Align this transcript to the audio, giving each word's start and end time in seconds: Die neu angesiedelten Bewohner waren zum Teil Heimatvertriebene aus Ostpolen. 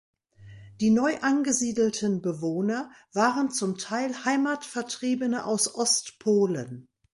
Die 0.79 0.89
neu 0.89 1.19
angesiedelten 1.19 2.23
Bewohner 2.23 2.89
waren 3.13 3.51
zum 3.51 3.77
Teil 3.77 4.25
Heimatvertriebene 4.25 5.45
aus 5.45 5.75
Ostpolen. 5.75 6.89